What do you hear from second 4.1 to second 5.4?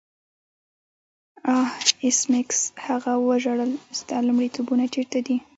لومړیتوبونه چیرته دي